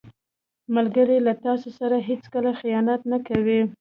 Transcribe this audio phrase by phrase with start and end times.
[0.75, 3.59] ملګری له تا سره هیڅکله خیانت نه کوي